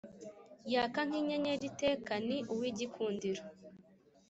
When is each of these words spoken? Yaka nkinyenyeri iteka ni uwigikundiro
Yaka 0.73 0.99
nkinyenyeri 1.07 1.65
iteka 1.71 2.13
ni 2.27 2.37
uwigikundiro 2.53 3.43